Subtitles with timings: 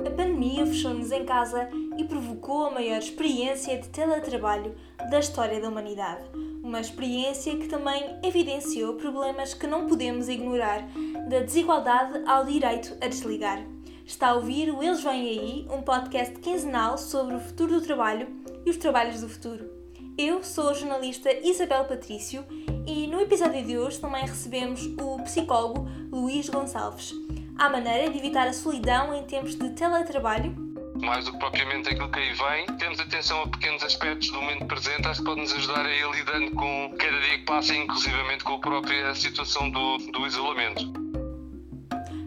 [0.00, 1.68] A pandemia fechou-nos em casa
[1.98, 4.74] e provocou a maior experiência de teletrabalho
[5.10, 6.24] da história da humanidade.
[6.62, 10.88] Uma experiência que também evidenciou problemas que não podemos ignorar,
[11.28, 13.62] da desigualdade ao direito a desligar.
[14.06, 18.26] Está a ouvir o Eles Vêm Aí, um podcast quinzenal sobre o futuro do trabalho
[18.64, 19.70] e os trabalhos do futuro.
[20.16, 22.42] Eu sou a jornalista Isabel Patrício
[22.86, 27.19] e no episódio de hoje também recebemos o psicólogo Luís Gonçalves
[27.60, 30.56] à maneira de evitar a solidão em tempos de teletrabalho?
[30.98, 34.64] Mais do que propriamente aquilo que aí vem, temos atenção a pequenos aspectos do momento
[34.64, 38.44] presente, acho que pode nos ajudar a ir lidando com cada dia que passa, inclusivamente
[38.44, 40.90] com a própria situação do, do isolamento.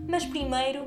[0.07, 0.85] Mas primeiro.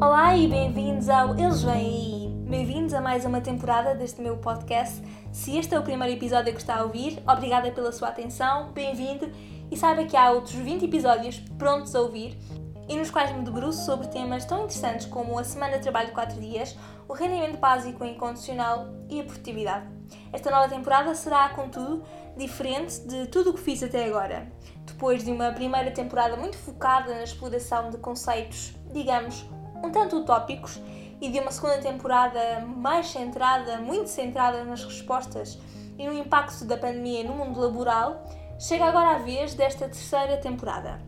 [0.00, 2.28] Olá e bem-vindos ao Eles Vêm Aí.
[2.48, 5.02] Bem-vindos a mais uma temporada deste meu podcast.
[5.32, 9.30] Se este é o primeiro episódio que está a ouvir, obrigada pela sua atenção, bem-vindo
[9.72, 12.38] e saiba que há outros 20 episódios prontos a ouvir
[12.86, 16.12] e nos quais me debruço sobre temas tão interessantes como a semana de trabalho de
[16.12, 16.76] 4 dias,
[17.08, 19.86] o rendimento básico incondicional e a produtividade.
[20.30, 22.04] Esta nova temporada será, contudo,
[22.36, 24.46] diferente de tudo o que fiz até agora.
[24.84, 29.42] Depois de uma primeira temporada muito focada na exploração de conceitos, digamos,
[29.82, 30.78] um tanto utópicos,
[31.18, 35.56] e de uma segunda temporada mais centrada, muito centrada nas respostas
[35.96, 38.24] e no impacto da pandemia no mundo laboral,
[38.62, 41.00] Chega agora a vez desta terceira temporada.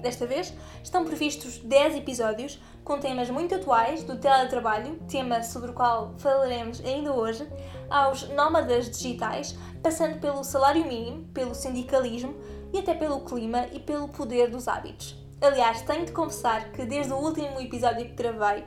[0.00, 5.74] Desta vez estão previstos 10 episódios com temas muito atuais do teletrabalho, tema sobre o
[5.74, 7.44] qual falaremos ainda hoje,
[7.90, 12.36] aos nómadas digitais, passando pelo salário mínimo, pelo sindicalismo
[12.72, 15.16] e até pelo clima e pelo poder dos hábitos.
[15.40, 18.64] Aliás, tenho de confessar que desde o último episódio que gravei,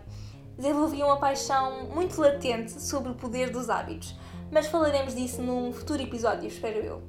[0.58, 4.14] desenvolvi uma paixão muito latente sobre o poder dos hábitos,
[4.52, 7.02] mas falaremos disso num futuro episódio, espero eu.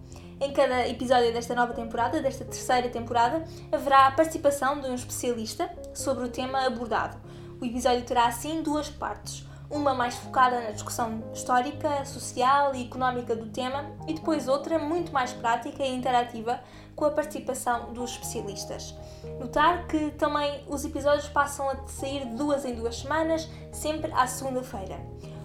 [0.43, 5.71] Em cada episódio desta nova temporada, desta terceira temporada, haverá a participação de um especialista
[5.93, 7.19] sobre o tema abordado.
[7.61, 9.45] O episódio terá assim duas partes.
[9.69, 15.13] Uma mais focada na discussão histórica, social e económica do tema, e depois outra muito
[15.13, 16.59] mais prática e interativa
[16.97, 18.95] com a participação dos especialistas.
[19.39, 24.27] Notar que também os episódios passam a sair de duas em duas semanas, sempre à
[24.27, 24.99] segunda-feira.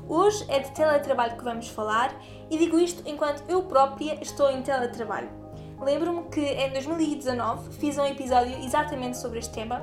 [0.08, 2.16] Hoje é de teletrabalho que vamos falar
[2.50, 5.30] e digo isto enquanto eu própria estou em teletrabalho.
[5.82, 9.82] Lembro-me que em 2019 fiz um episódio exatamente sobre este tema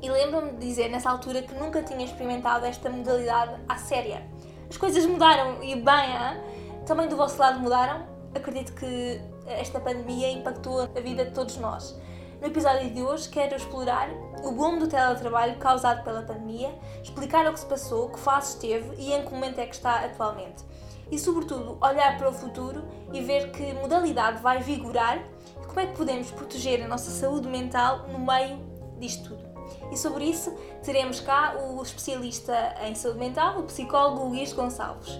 [0.00, 4.22] e lembro-me de dizer nessa altura que nunca tinha experimentado esta modalidade à séria.
[4.70, 6.40] As coisas mudaram e bem, hein?
[6.86, 8.06] também do vosso lado mudaram.
[8.32, 11.98] Acredito que esta pandemia impactou a vida de todos nós.
[12.44, 14.10] No episódio de hoje quero explorar
[14.44, 18.94] o boom do teletrabalho causado pela pandemia, explicar o que se passou, que fase teve
[18.98, 20.62] e em que momento é que está atualmente.
[21.10, 22.84] E, sobretudo, olhar para o futuro
[23.14, 25.24] e ver que modalidade vai vigorar
[25.62, 28.58] e como é que podemos proteger a nossa saúde mental no meio
[29.00, 29.42] disto tudo.
[29.90, 35.18] E sobre isso teremos cá o especialista em saúde mental, o psicólogo Luís Gonçalves.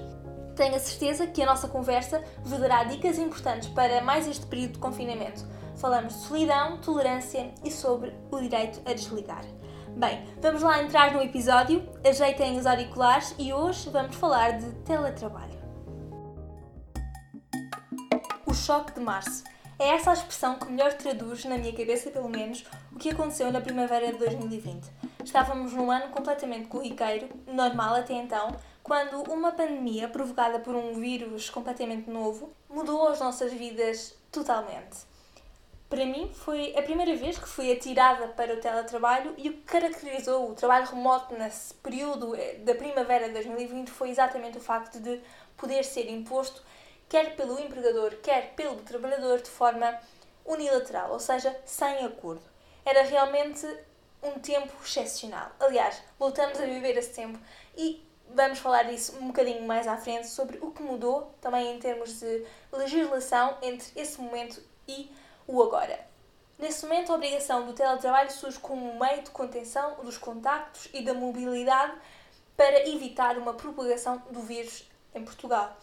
[0.54, 4.72] Tenho a certeza que a nossa conversa vos dará dicas importantes para mais este período
[4.72, 9.44] de confinamento falamos de solidão, tolerância e sobre o direito a desligar.
[9.88, 15.62] Bem, vamos lá entrar no episódio, ajeitem os auriculares e hoje vamos falar de teletrabalho.
[18.46, 19.44] O choque de março.
[19.78, 23.52] É essa a expressão que melhor traduz, na minha cabeça pelo menos, o que aconteceu
[23.52, 24.90] na primavera de 2020.
[25.22, 31.50] Estávamos num ano completamente corriqueiro, normal até então, quando uma pandemia provocada por um vírus
[31.50, 35.12] completamente novo mudou as nossas vidas totalmente.
[35.94, 39.60] Para mim, foi a primeira vez que fui atirada para o teletrabalho e o que
[39.60, 44.98] caracterizou o trabalho remoto nesse período eh, da primavera de 2020 foi exatamente o facto
[44.98, 45.20] de
[45.56, 46.64] poder ser imposto
[47.08, 49.96] quer pelo empregador, quer pelo trabalhador de forma
[50.44, 52.42] unilateral, ou seja, sem acordo.
[52.84, 53.64] Era realmente
[54.20, 55.52] um tempo excepcional.
[55.60, 57.38] Aliás, voltamos a viver esse tempo
[57.76, 61.78] e vamos falar disso um bocadinho mais à frente sobre o que mudou também em
[61.78, 65.08] termos de legislação entre esse momento e
[65.46, 65.98] o agora.
[66.58, 71.02] Nesse momento, a obrigação do teletrabalho surge como um meio de contenção dos contactos e
[71.02, 71.92] da mobilidade
[72.56, 75.76] para evitar uma propagação do vírus em Portugal.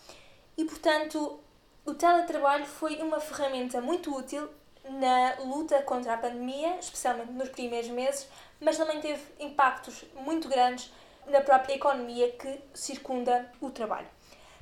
[0.58, 1.40] E, portanto,
[1.86, 4.50] o teletrabalho foi uma ferramenta muito útil
[4.90, 8.28] na luta contra a pandemia, especialmente nos primeiros meses,
[8.60, 10.92] mas também teve impactos muito grandes
[11.28, 14.08] na própria economia que circunda o trabalho.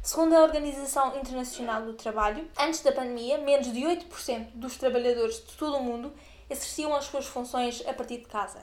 [0.01, 5.57] Segundo a Organização Internacional do Trabalho, antes da pandemia, menos de 8% dos trabalhadores de
[5.57, 6.13] todo o mundo
[6.49, 8.59] exerciam as suas funções a partir de casa.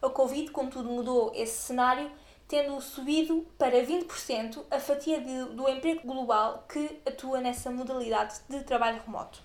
[0.00, 2.10] A Covid, contudo, mudou esse cenário,
[2.48, 8.62] tendo subido para 20% a fatia de, do emprego global que atua nessa modalidade de
[8.64, 9.40] trabalho remoto.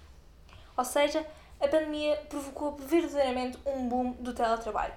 [0.78, 1.28] Ou seja,
[1.60, 4.94] a pandemia provocou verdadeiramente um boom do teletrabalho.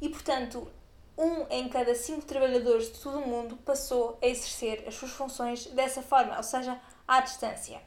[0.00, 0.70] e, portanto,
[1.18, 5.66] um em cada cinco trabalhadores de todo o mundo passou a exercer as suas funções
[5.66, 7.82] dessa forma, ou seja, à distância.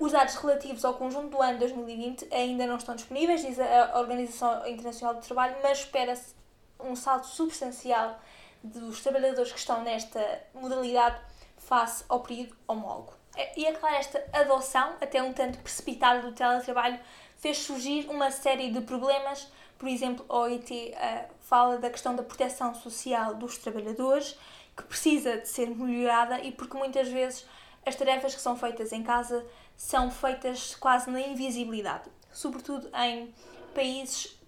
[0.00, 4.66] Os dados relativos ao conjunto do ano 2020 ainda não estão disponíveis, diz a Organização
[4.66, 6.34] Internacional do Trabalho, mas espera-se
[6.80, 8.18] um salto substancial
[8.62, 11.20] dos trabalhadores que estão nesta modalidade
[11.58, 13.12] face ao período homólogo.
[13.56, 16.98] E é claro, esta adoção, até um tanto precipitada do teletrabalho,
[17.36, 19.48] fez surgir uma série de problemas.
[19.78, 24.36] Por exemplo, a OIT uh, fala da questão da proteção social dos trabalhadores,
[24.76, 27.46] que precisa de ser melhorada e porque muitas vezes
[27.86, 29.46] as tarefas que são feitas em casa
[29.76, 33.32] são feitas quase na invisibilidade, sobretudo em
[33.74, 34.38] países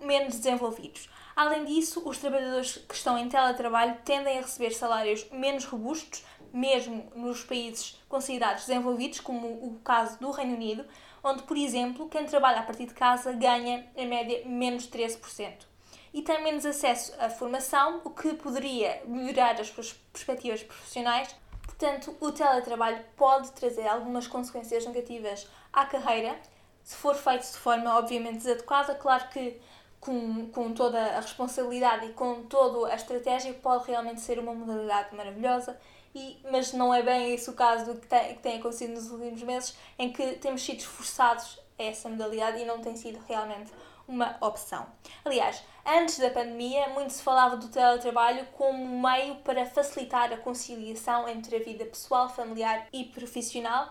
[0.00, 1.08] menos desenvolvidos.
[1.36, 7.10] Além disso, os trabalhadores que estão em teletrabalho tendem a receber salários menos robustos, mesmo
[7.14, 10.84] nos países considerados desenvolvidos, como o caso do Reino Unido,
[11.22, 15.69] onde, por exemplo, quem trabalha a partir de casa ganha, em média, menos 13%.
[16.12, 21.34] E tem menos acesso à formação, o que poderia melhorar as suas perspectivas profissionais.
[21.62, 26.36] Portanto, o teletrabalho pode trazer algumas consequências negativas à carreira,
[26.82, 28.94] se for feito de forma obviamente desadequada.
[28.94, 29.60] Claro que
[30.00, 35.14] com, com toda a responsabilidade e com toda a estratégia pode realmente ser uma modalidade
[35.14, 35.78] maravilhosa
[36.14, 39.10] e, mas não é bem esse o caso do que tem, que tem acontecido nos
[39.10, 43.70] últimos meses, em que temos sido forçados a essa modalidade e não tem sido realmente
[44.10, 44.86] uma opção.
[45.24, 51.28] Aliás, antes da pandemia, muito se falava do teletrabalho como meio para facilitar a conciliação
[51.28, 53.90] entre a vida pessoal, familiar e profissional.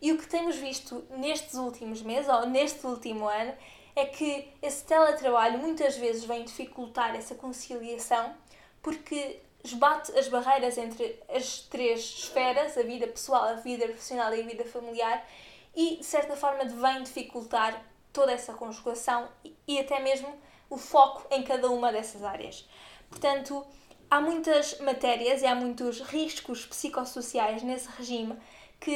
[0.00, 3.52] E o que temos visto nestes últimos meses, ou neste último ano,
[3.94, 8.34] é que esse teletrabalho muitas vezes vem dificultar essa conciliação
[8.80, 14.40] porque esbate as barreiras entre as três esferas, a vida pessoal, a vida profissional e
[14.40, 15.26] a vida familiar,
[15.74, 17.82] e de certa forma vem dificultar
[18.12, 19.28] toda essa conjugação
[19.66, 20.28] e até mesmo
[20.70, 22.68] o foco em cada uma dessas áreas.
[23.08, 23.64] Portanto,
[24.10, 28.36] há muitas matérias e há muitos riscos psicossociais nesse regime
[28.80, 28.94] que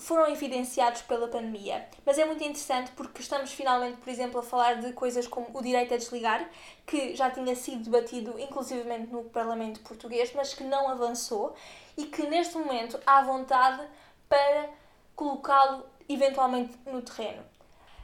[0.00, 1.86] foram evidenciados pela pandemia.
[2.04, 5.62] Mas é muito interessante porque estamos finalmente, por exemplo, a falar de coisas como o
[5.62, 6.48] direito a desligar,
[6.86, 11.54] que já tinha sido debatido inclusivamente no Parlamento português, mas que não avançou
[11.96, 13.86] e que neste momento há vontade
[14.28, 14.70] para
[15.14, 17.44] colocá-lo eventualmente no terreno.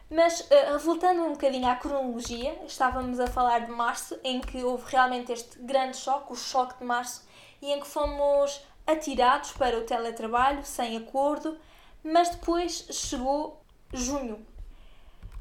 [0.08, 4.84] Mas, uh, voltando um bocadinho à cronologia, estávamos a falar de março, em que houve
[4.90, 7.26] realmente este grande choque, o choque de março,
[7.60, 11.58] e em que fomos atirados para o teletrabalho sem acordo,
[12.04, 13.60] mas depois chegou
[13.92, 14.46] junho.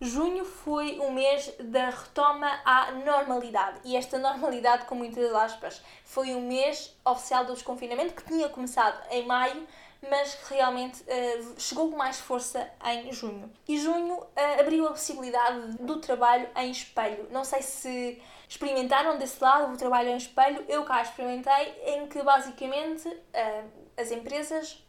[0.02, 3.80] Junho foi o mês da retoma à normalidade.
[3.86, 9.00] E esta normalidade, com muitas aspas, foi o mês oficial do desconfinamento que tinha começado
[9.12, 9.66] em maio,
[10.02, 13.52] mas realmente uh, chegou com mais força em junho.
[13.68, 17.28] E junho uh, abriu a possibilidade do trabalho em espelho.
[17.32, 22.22] Não sei se experimentaram desse lado o trabalho em espelho, eu cá experimentei, em que
[22.22, 24.84] basicamente uh, as empresas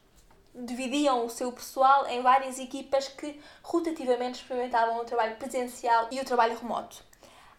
[0.55, 6.25] dividiam o seu pessoal em várias equipas que rotativamente experimentavam o trabalho presencial e o
[6.25, 7.05] trabalho remoto.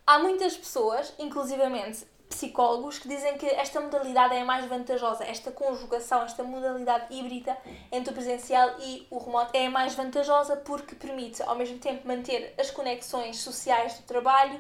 [0.06, 5.52] Há muitas pessoas, inclusivamente psicólogos, que dizem que esta modalidade é a mais vantajosa, esta
[5.52, 7.58] conjugação, esta modalidade híbrida
[7.92, 12.08] entre o presencial e o remoto é a mais vantajosa porque permite ao mesmo tempo
[12.08, 14.60] manter as conexões sociais do trabalho,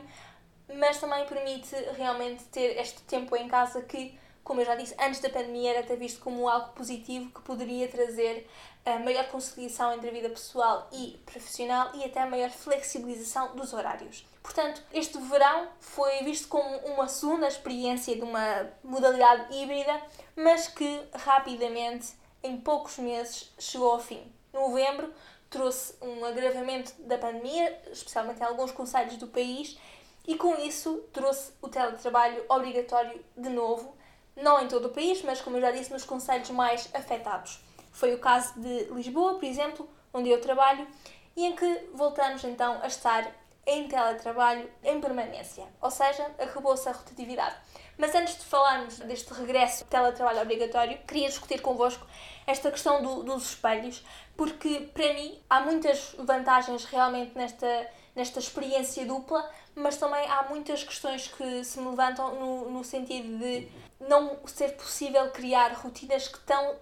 [0.75, 5.19] mas também permite realmente ter este tempo em casa que como eu já disse, antes
[5.19, 8.47] da pandemia era até visto como algo positivo que poderia trazer
[8.85, 13.73] a maior conciliação entre a vida pessoal e profissional e até a maior flexibilização dos
[13.73, 14.25] horários.
[14.47, 20.01] Portanto, este verão foi visto como uma segunda experiência de uma modalidade híbrida,
[20.37, 24.31] mas que rapidamente, em poucos meses, chegou ao fim.
[24.53, 25.13] Novembro
[25.49, 29.77] trouxe um agravamento da pandemia, especialmente em alguns conselhos do país,
[30.25, 33.97] e com isso trouxe o teletrabalho obrigatório de novo
[34.33, 37.59] não em todo o país, mas como eu já disse, nos conselhos mais afetados.
[37.91, 40.87] Foi o caso de Lisboa, por exemplo, onde eu trabalho,
[41.35, 43.29] e em que voltamos então a estar
[43.67, 47.55] em teletrabalho em permanência, ou seja, acabou-se a rotatividade.
[47.97, 52.07] Mas antes de falarmos deste regresso de teletrabalho obrigatório, queria discutir convosco
[52.47, 54.05] esta questão do, dos espelhos,
[54.37, 60.83] porque para mim há muitas vantagens realmente nesta, nesta experiência dupla, mas também há muitas
[60.83, 63.67] questões que se me levantam no, no sentido de
[63.99, 66.75] não ser possível criar rotinas que tão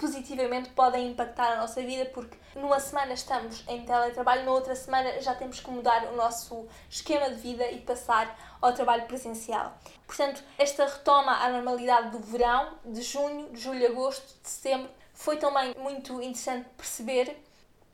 [0.00, 5.20] positivamente podem impactar a nossa vida, porque numa semana estamos em teletrabalho, na outra semana
[5.20, 9.78] já temos que mudar o nosso esquema de vida e passar ao trabalho presencial.
[10.06, 15.36] Portanto, esta retoma à normalidade do verão, de junho, de julho, agosto, de setembro, foi
[15.36, 17.36] também muito interessante perceber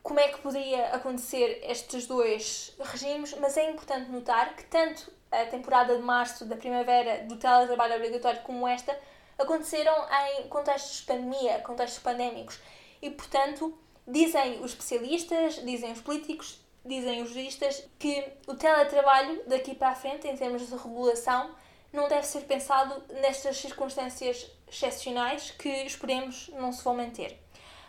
[0.01, 5.45] como é que poderia acontecer estes dois regimes, mas é importante notar que tanto a
[5.47, 8.97] temporada de março da primavera do teletrabalho obrigatório como esta
[9.37, 9.93] aconteceram
[10.39, 12.59] em contextos de pandemia, contextos pandémicos.
[13.01, 13.77] E, portanto,
[14.07, 19.95] dizem os especialistas, dizem os políticos, dizem os juristas que o teletrabalho daqui para a
[19.95, 21.51] frente, em termos de regulação,
[21.91, 27.39] não deve ser pensado nestas circunstâncias excepcionais que esperemos não se vão manter.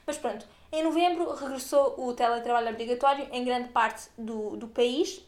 [0.07, 5.23] Mas pronto, em novembro regressou o teletrabalho obrigatório em grande parte do, do país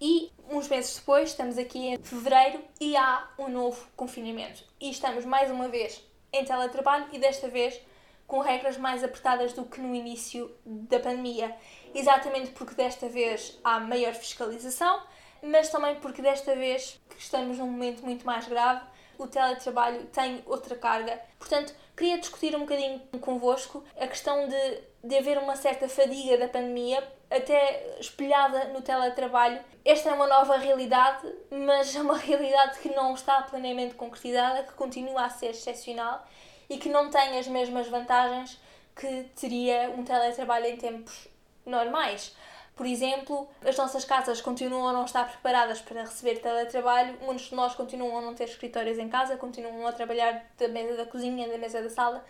[0.00, 4.64] e uns meses depois, estamos aqui em fevereiro e há um novo confinamento.
[4.80, 6.02] E estamos mais uma vez
[6.32, 7.80] em teletrabalho e desta vez
[8.26, 11.54] com regras mais apertadas do que no início da pandemia.
[11.94, 15.02] Exatamente porque desta vez há maior fiscalização,
[15.42, 18.82] mas também porque desta vez estamos num momento muito mais grave,
[19.22, 21.20] o teletrabalho tem outra carga.
[21.38, 26.48] Portanto, queria discutir um bocadinho convosco a questão de, de haver uma certa fadiga da
[26.48, 29.60] pandemia, até espelhada no teletrabalho.
[29.84, 34.72] Esta é uma nova realidade, mas é uma realidade que não está plenamente concretizada, que
[34.72, 36.26] continua a ser excepcional
[36.68, 38.58] e que não tem as mesmas vantagens
[38.96, 41.28] que teria um teletrabalho em tempos
[41.64, 42.34] normais.
[42.74, 47.54] Por exemplo, as nossas casas continuam a não estar preparadas para receber teletrabalho, muitos de
[47.54, 51.48] nós continuam a não ter escritórios em casa, continuam a trabalhar da mesa da cozinha,
[51.48, 52.24] da mesa da sala.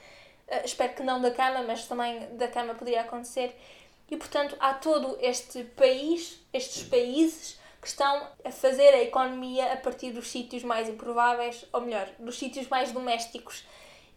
[0.48, 3.56] Uh, espero que não da cama, mas também da cama poderia acontecer.
[4.10, 9.76] E portanto, há todo este país, estes países que estão a fazer a economia a
[9.76, 13.64] partir dos sítios mais improváveis, ou melhor, dos sítios mais domésticos.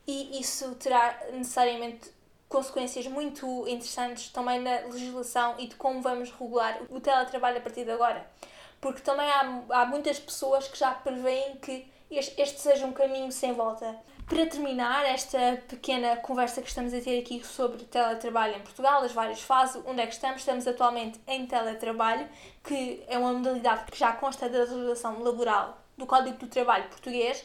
[0.06, 2.12] E isso terá necessariamente
[2.54, 7.84] consequências muito interessantes também na legislação e de como vamos regular o teletrabalho a partir
[7.84, 8.24] de agora.
[8.80, 13.32] Porque também há, há muitas pessoas que já preveem que este, este seja um caminho
[13.32, 13.96] sem volta.
[14.28, 19.12] Para terminar esta pequena conversa que estamos a ter aqui sobre teletrabalho em Portugal, as
[19.12, 20.42] várias fases, onde é que estamos?
[20.42, 22.30] Estamos atualmente em teletrabalho,
[22.64, 27.44] que é uma modalidade que já consta da legislação laboral do Código do Trabalho português,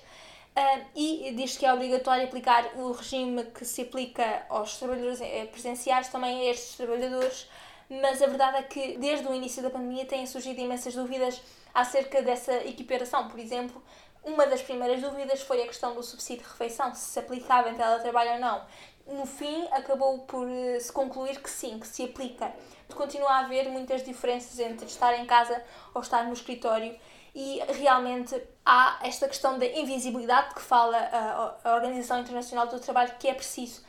[0.94, 6.08] e diz que é obrigatório aplicar o regime que se aplica aos trabalhadores eh, presenciais
[6.08, 7.48] também a estes trabalhadores,
[7.88, 11.40] mas a verdade é que desde o início da pandemia têm surgido imensas dúvidas
[11.74, 13.28] acerca dessa equiparação.
[13.28, 13.82] Por exemplo,
[14.24, 17.74] uma das primeiras dúvidas foi a questão do subsídio de refeição, se se aplicava em
[17.74, 18.62] teletrabalho ou não.
[19.06, 22.52] No fim, acabou por eh, se concluir que sim, que se aplica.
[22.94, 25.62] Continua a haver muitas diferenças entre estar em casa
[25.94, 26.94] ou estar no escritório
[27.34, 30.96] e realmente há esta questão da invisibilidade que fala
[31.64, 33.82] a, Organização Internacional do Trabalho que é preciso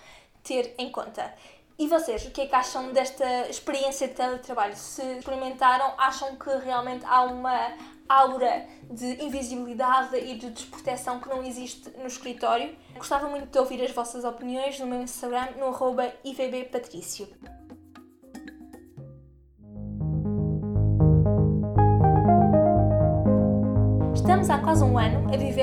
[0.44, 1.34] ter em conta.
[1.78, 4.76] E vocês, o que é que acham desta experiência de teletrabalho?
[4.76, 7.74] Se experimentaram, acham que realmente há uma
[8.10, 12.76] aura de invisibilidade e de desproteção que não existe no escritório?
[12.96, 17.30] Gostava muito de ouvir as vossas opiniões no meu Instagram, no arroba ivbpatricio.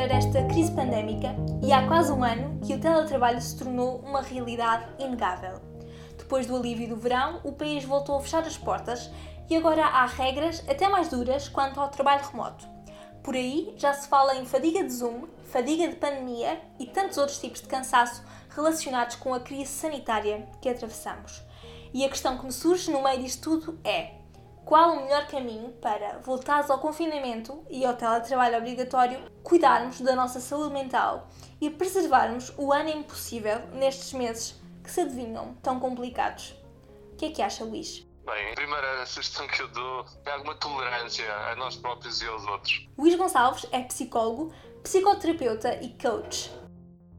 [0.07, 3.57] Ano a viver esta crise pandémica e há quase um ano que o teletrabalho se
[3.57, 5.61] tornou uma realidade inegável.
[6.17, 9.11] Depois do alívio do verão, o país voltou a fechar as portas
[9.51, 12.67] e agora há regras até mais duras quanto ao trabalho remoto.
[13.23, 17.39] Por aí já se fala em fadiga de Zoom, fadiga de pandemia e tantos outros
[17.39, 21.43] tipos de cansaço relacionados com a crise sanitária que atravessamos.
[21.93, 24.13] E a questão que me surge no meio disto tudo é:
[24.67, 30.41] qual o melhor caminho para, voltados ao confinamento e ao teletrabalho obrigatório, cuidarmos da nossa
[30.41, 31.29] saúde mental
[31.61, 36.51] e preservarmos o ânimo possível nestes meses que se adivinham tão complicados?
[37.13, 38.05] O que é que acha, Luís?
[38.27, 42.45] Bem, a primeira sugestão que eu dou é alguma tolerância a nós próprios e aos
[42.45, 42.89] outros.
[42.99, 46.51] Luís Gonçalves é psicólogo, psicoterapeuta e coach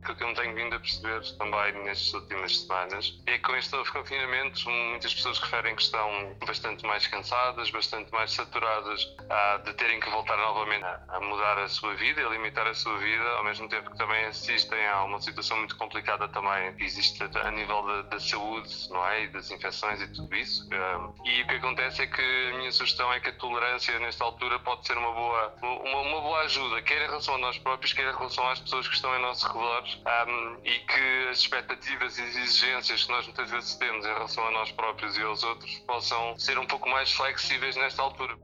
[0.07, 3.55] aquilo que eu me tenho vindo a perceber também nestas últimas semanas é que com
[3.55, 9.61] este novo confinamento muitas pessoas referem que estão bastante mais cansadas, bastante mais saturadas ah,
[9.65, 13.23] de terem que voltar novamente a mudar a sua vida, a limitar a sua vida,
[13.31, 17.51] ao mesmo tempo que também assistem a uma situação muito complicada também que existe a
[17.51, 19.23] nível da, saúde, não é?
[19.23, 20.67] E das infecções e tudo isso.
[20.73, 24.23] Ah, e o que acontece é que a minha sugestão é que a tolerância nesta
[24.23, 27.93] altura pode ser uma boa, uma, uma boa ajuda, quer em relação a nós próprios,
[27.93, 32.17] quer em relação às pessoas que estão em nossos redores um, e que as expectativas
[32.17, 35.43] e as exigências que nós muitas vezes temos em relação a nós próprios e aos
[35.43, 38.37] outros possam ser um pouco mais flexíveis nesta altura.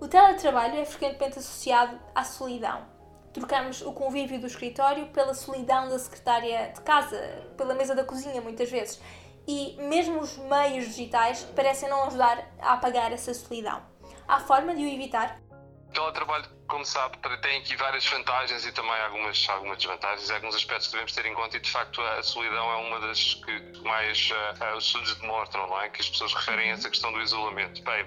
[0.00, 2.86] O teletrabalho é frequentemente associado à solidão.
[3.32, 7.18] Trocamos o convívio do escritório pela solidão da secretária de casa,
[7.56, 9.00] pela mesa da cozinha, muitas vezes.
[9.46, 13.82] E mesmo os meios digitais parecem não ajudar a apagar essa solidão.
[14.26, 15.40] Há forma de o evitar?
[15.88, 20.86] O teletrabalho como sabe, tem aqui várias vantagens e também algumas, algumas desvantagens, alguns aspectos
[20.86, 24.30] que devemos ter em conta e de facto a solidão é uma das que mais
[24.30, 25.88] uh, os estudos demonstram, não é?
[25.88, 27.82] Que as pessoas referem a essa questão do isolamento.
[27.82, 28.06] Bem,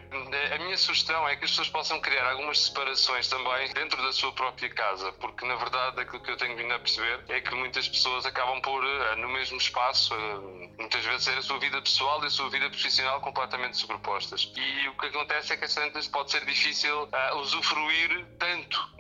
[0.54, 4.32] a minha sugestão é que as pessoas possam criar algumas separações também dentro da sua
[4.32, 7.88] própria casa, porque na verdade aquilo que eu tenho vindo a perceber é que muitas
[7.88, 12.24] pessoas acabam por, uh, no mesmo espaço, uh, muitas vezes ter a sua vida pessoal
[12.24, 14.52] e a sua vida profissional completamente sobrepostas.
[14.56, 18.57] E o que acontece é que às vezes pode ser difícil usufruir tanto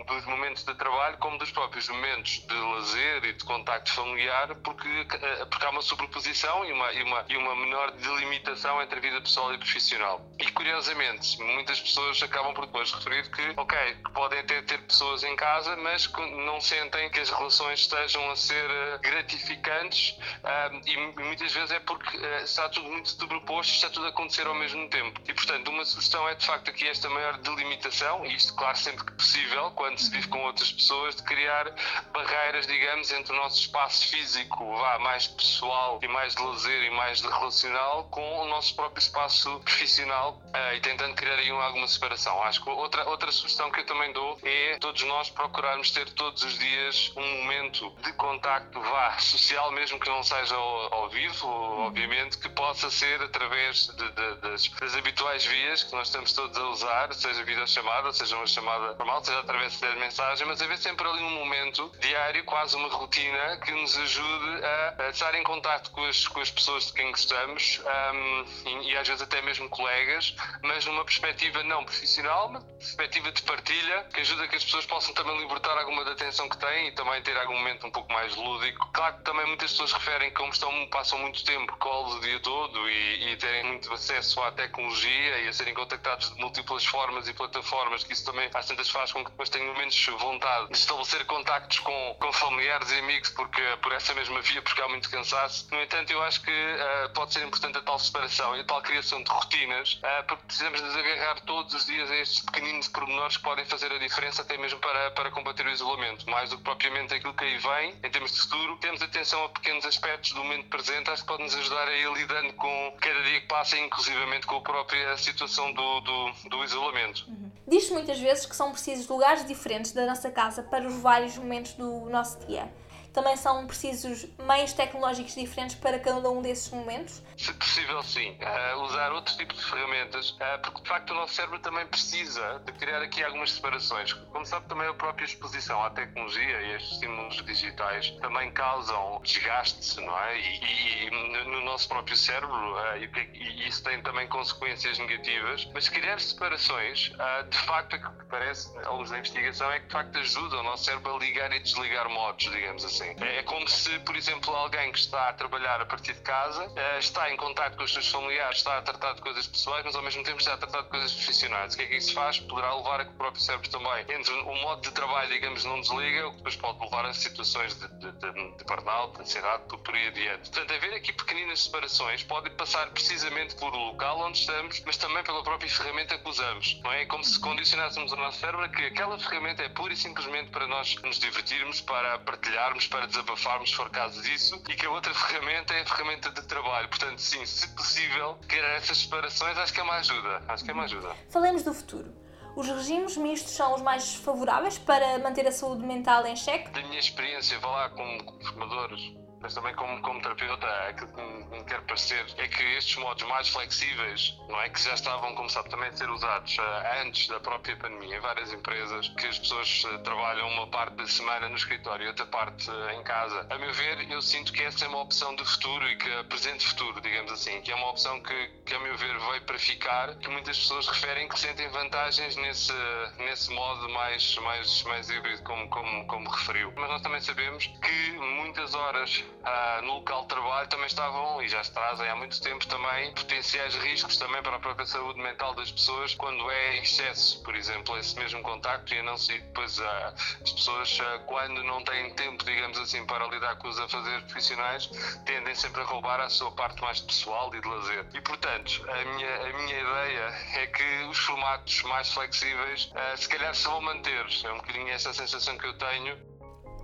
[0.07, 4.87] dos momentos de trabalho como dos próprios momentos de lazer e de contacto familiar, porque,
[4.87, 9.01] eh, porque há uma sobreposição e uma, e, uma, e uma menor delimitação entre a
[9.01, 10.21] vida pessoal e profissional.
[10.39, 13.77] E curiosamente, muitas pessoas acabam por depois referir que, ok,
[14.13, 16.11] podem até ter pessoas em casa, mas
[16.45, 21.79] não sentem que as relações estejam a ser eh, gratificantes um, e muitas vezes é
[21.79, 25.19] porque está tudo muito sobreposto, está tudo a acontecer ao mesmo tempo.
[25.27, 29.05] E portanto, uma sugestão é de facto aqui esta maior delimitação, e isto, claro, sempre
[29.05, 29.36] que possível,
[29.77, 31.71] quando se vive com outras pessoas, de criar
[32.11, 36.89] barreiras, digamos, entre o nosso espaço físico, vá, mais pessoal e mais de lazer e
[36.89, 41.87] mais de relacional, com o nosso próprio espaço profissional uh, e tentando criar aí alguma
[41.87, 42.41] separação.
[42.43, 46.43] Acho que outra, outra sugestão que eu também dou é todos nós procurarmos ter todos
[46.43, 51.47] os dias um momento de contacto, vá, social, mesmo que não seja ao, ao vivo,
[51.47, 56.57] obviamente, que possa ser através de, de, das, das habituais vias que nós estamos todos
[56.57, 61.05] a usar, seja videochamada, seja uma chamada normal, seja através de mensagem, mas haver sempre
[61.05, 65.91] ali um momento diário, quase uma rotina, que nos ajude a, a estar em contato
[65.91, 67.81] com as, com as pessoas de quem gostamos
[68.13, 73.31] um, e, e, às vezes até mesmo colegas, mas numa perspectiva não profissional, uma perspectiva
[73.31, 76.87] de partilha, que ajuda que as pessoas possam também libertar alguma da atenção que têm
[76.87, 78.89] e também ter algum momento um pouco mais lúdico.
[78.93, 82.39] Claro que também muitas pessoas referem que como estão, passam muito tempo colos o dia
[82.39, 87.27] todo e, e terem muito acesso à tecnologia e a serem contactados de múltiplas formas
[87.27, 90.77] e plataformas, que isso também às tantas faz com que depois tenham menos vontade de
[90.77, 95.09] estabelecer contactos com, com familiares e amigos porque, por essa mesma via, porque há muito
[95.09, 95.67] cansaço.
[95.71, 98.81] No entanto, eu acho que uh, pode ser importante a tal separação e a tal
[98.81, 103.37] criação de rotinas, uh, porque precisamos nos agarrar todos os dias a estes pequeninos pormenores
[103.37, 106.27] que podem fazer a diferença até mesmo para, para combater o isolamento.
[106.29, 109.49] Mais do que propriamente aquilo que aí vem, em termos de futuro, temos atenção a
[109.49, 113.21] pequenos aspectos do momento presente, acho que pode nos ajudar a ir lidando com cada
[113.23, 117.25] dia que passa, inclusivamente com a própria situação do, do, do isolamento.
[117.27, 117.51] Uhum.
[117.67, 121.73] Diz-se muitas vezes que são precisos lugares diferentes da nossa casa para os vários momentos
[121.73, 122.69] do nosso dia
[123.17, 127.23] também são precisos meios tecnológicos diferentes para cada um desses momentos?
[127.35, 128.37] Se possível, sim.
[128.39, 132.61] Uh, usar outro tipo de ferramentas, uh, porque de facto o nosso cérebro também precisa
[132.63, 134.13] de criar aqui algumas separações.
[134.13, 139.99] Como sabe, também a própria exposição à tecnologia e estes estímulos digitais também causam desgaste,
[139.99, 140.39] não é?
[140.39, 145.89] E, e no nosso próprio cérebro, uh, e, e, isso tem também consequências negativas, mas
[145.89, 147.11] criar separações,
[147.49, 150.63] de facto, o que parece, à luz da investigação, é que de facto ajuda o
[150.63, 153.06] nosso cérebro a ligar e desligar modos, digamos assim.
[153.21, 156.99] É como se, por exemplo, alguém que está a trabalhar a partir de casa eh,
[156.99, 160.01] está em contato com os seus familiares, está a tratar de coisas pessoais, mas ao
[160.01, 161.73] mesmo tempo está a tratar de coisas profissionais.
[161.73, 162.39] O que é que isso faz?
[162.39, 165.79] Poderá levar a que o próprio cérebro também entre o modo de trabalho, digamos, não
[165.79, 169.63] desliga, o que depois pode levar a situações de, de, de, de burnout, de ansiedade,
[169.69, 170.49] por, por aí adiante.
[170.49, 175.23] Portanto, haver aqui pequeninas separações pode passar precisamente por o local onde estamos, mas também
[175.23, 176.79] pela própria ferramenta que usamos.
[176.83, 177.03] Não é?
[177.03, 180.67] é como se condicionássemos o nosso cérebro que aquela ferramenta é pura e simplesmente para
[180.67, 185.13] nós nos divertirmos, para partilharmos, para desabafarmos, se for caso disso, e que a outra
[185.13, 186.87] ferramenta é a ferramenta de trabalho.
[186.89, 190.43] Portanto, sim, se possível, criar essas separações, acho que é uma ajuda.
[190.47, 191.15] Acho que é uma ajuda.
[191.29, 192.13] Falemos do futuro.
[192.55, 196.71] Os regimes mistos são os mais favoráveis para manter a saúde mental em xeque?
[196.71, 201.63] Da minha experiência, vou lá como formadores, mas também como, como terapeuta, aquilo que me,
[201.65, 204.69] quer parecer é que estes modos mais flexíveis, não é?
[204.69, 206.61] Que já estavam, sabe, também a ser usados uh,
[207.05, 211.07] antes da própria pandemia em várias empresas, que as pessoas uh, trabalham uma parte da
[211.07, 213.45] semana no escritório e outra parte uh, em casa.
[213.49, 216.23] A meu ver, eu sinto que essa é uma opção de futuro e que é
[216.23, 219.59] presente futuro, digamos assim, que é uma opção que, que a meu ver veio para
[219.59, 222.73] ficar, que muitas pessoas referem que sentem vantagens nesse,
[223.19, 226.73] nesse modo mais, mais, mais híbrido, como, como, como referiu.
[226.75, 231.47] Mas nós também sabemos que muitas horas ah, no local de trabalho também estavam e
[231.47, 235.53] já se trazem há muito tempo também potenciais riscos também para a própria saúde mental
[235.55, 240.13] das pessoas quando é excesso, por exemplo, esse mesmo contacto e não se depois ah,
[240.41, 244.87] as pessoas ah, quando não têm tempo, digamos assim, para lidar com os afazeres profissionais,
[245.25, 248.05] tendem sempre a roubar a sua parte mais pessoal e de lazer.
[248.13, 253.53] E portanto, a minha, a minha ideia é que os formatos mais flexíveis se calhar
[253.55, 254.25] se vão manter.
[254.43, 256.17] É um bocadinho essa sensação que eu tenho.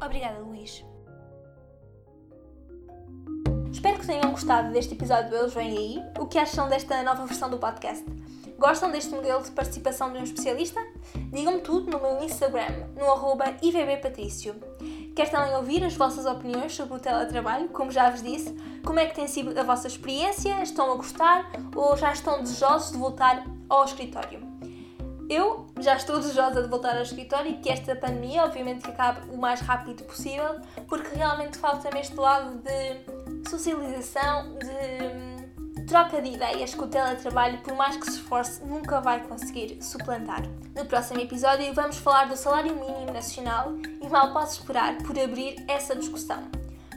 [0.01, 0.92] Obrigada, Luís.
[3.83, 6.03] Espero que tenham gostado deste episódio do Eles Vêm Aí.
[6.17, 8.05] O que acham desta nova versão do podcast?
[8.57, 10.79] Gostam deste modelo de participação de um especialista?
[11.33, 14.55] Digam-me tudo no meu Instagram, no arroba ivbpatricio.
[15.13, 19.05] Quero também ouvir as vossas opiniões sobre o teletrabalho, como já vos disse, como é
[19.05, 23.45] que tem sido a vossa experiência, estão a gostar ou já estão desejosos de voltar
[23.67, 24.39] ao escritório.
[25.29, 29.29] Eu já estou desejosa de voltar ao escritório e que esta pandemia, obviamente, que acabe
[29.29, 36.73] o mais rápido possível, porque realmente falta-me este lado de socialização, de troca de ideias
[36.73, 40.41] que o teletrabalho, por mais que se esforce, nunca vai conseguir suplantar.
[40.75, 45.63] No próximo episódio vamos falar do salário mínimo nacional e mal posso esperar por abrir
[45.67, 46.43] essa discussão.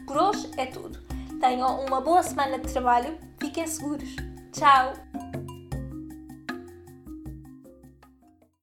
[0.07, 0.99] Por hoje é tudo.
[1.41, 4.17] Tenham uma boa semana de trabalho, fiquem seguros.
[4.53, 5.46] Tchau!